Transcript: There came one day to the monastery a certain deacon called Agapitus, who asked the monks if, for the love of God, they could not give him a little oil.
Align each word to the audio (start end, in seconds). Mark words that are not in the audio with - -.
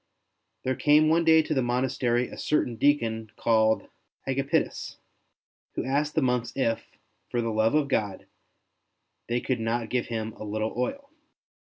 There 0.63 0.73
came 0.75 1.09
one 1.09 1.23
day 1.25 1.43
to 1.43 1.53
the 1.53 1.61
monastery 1.61 2.27
a 2.27 2.35
certain 2.35 2.75
deacon 2.75 3.31
called 3.37 3.87
Agapitus, 4.27 4.97
who 5.75 5.85
asked 5.85 6.15
the 6.15 6.23
monks 6.23 6.51
if, 6.55 6.97
for 7.29 7.39
the 7.39 7.51
love 7.51 7.75
of 7.75 7.87
God, 7.87 8.25
they 9.29 9.39
could 9.41 9.59
not 9.59 9.89
give 9.91 10.07
him 10.07 10.33
a 10.33 10.43
little 10.43 10.73
oil. 10.75 11.11